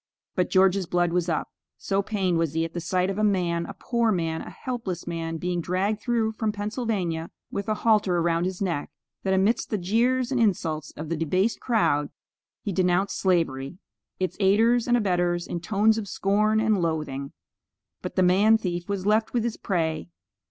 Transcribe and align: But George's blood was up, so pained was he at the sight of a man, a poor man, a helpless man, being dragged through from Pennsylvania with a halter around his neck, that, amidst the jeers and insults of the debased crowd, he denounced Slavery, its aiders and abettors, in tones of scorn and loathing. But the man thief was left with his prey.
But 0.33 0.49
George's 0.49 0.87
blood 0.87 1.13
was 1.13 1.29
up, 1.29 1.51
so 1.77 2.01
pained 2.01 2.39
was 2.39 2.53
he 2.53 2.65
at 2.65 2.73
the 2.73 2.79
sight 2.81 3.11
of 3.11 3.19
a 3.19 3.23
man, 3.23 3.67
a 3.67 3.75
poor 3.75 4.11
man, 4.11 4.41
a 4.41 4.49
helpless 4.49 5.05
man, 5.05 5.37
being 5.37 5.61
dragged 5.61 5.99
through 6.01 6.31
from 6.31 6.51
Pennsylvania 6.51 7.29
with 7.51 7.69
a 7.69 7.75
halter 7.75 8.17
around 8.17 8.45
his 8.45 8.63
neck, 8.63 8.89
that, 9.21 9.35
amidst 9.35 9.69
the 9.69 9.77
jeers 9.77 10.31
and 10.31 10.41
insults 10.41 10.89
of 10.97 11.09
the 11.09 11.15
debased 11.15 11.59
crowd, 11.59 12.09
he 12.63 12.71
denounced 12.73 13.15
Slavery, 13.19 13.77
its 14.19 14.37
aiders 14.39 14.87
and 14.87 14.97
abettors, 14.97 15.45
in 15.45 15.59
tones 15.59 15.99
of 15.99 16.07
scorn 16.07 16.59
and 16.59 16.81
loathing. 16.81 17.31
But 18.01 18.15
the 18.15 18.23
man 18.23 18.57
thief 18.57 18.89
was 18.89 19.05
left 19.05 19.33
with 19.35 19.43
his 19.43 19.55
prey. 19.57 20.09